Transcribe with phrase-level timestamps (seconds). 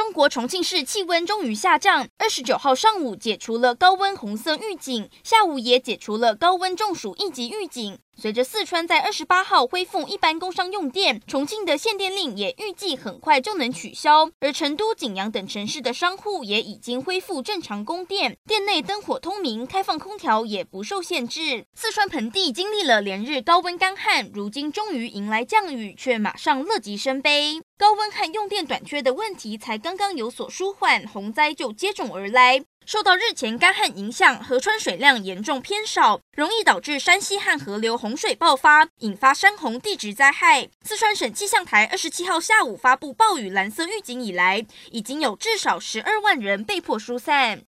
[0.00, 7.98] 中国重庆市气温终于下降，二十九号上午解除了高温红色预警，下午也解除了高温中暑一级预警。
[8.16, 14.30] 随着四川在二十八号恢复一般工商用电，重庆的限电令也预计很快就能取消。
[14.40, 21.66] 而成都、景阳等城市的商户也已经恢复正常供电，店内灯火通明，开放空调也不受限制。
[21.74, 27.60] 四川盆地经历了连日高温干旱，如今终于迎来降雨，却马上乐极生悲。
[27.80, 32.62] 高温和用电短缺的问题才刚刚有所舒缓，洪灾就接踵而来。
[32.84, 40.68] 受到日前干旱影响，河川水量严重偏少，容易导致山西和河流洪水爆发，引发山洪地质灾害。
[40.82, 47.58] 四川省气象台二十七号下午发布暴雨蓝色预警以来，已经有至少十二万人被迫疏散。